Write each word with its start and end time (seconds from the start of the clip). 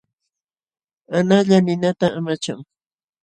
Analla 1.17 1.57
ninata 1.65 2.07
amachan. 2.17 2.59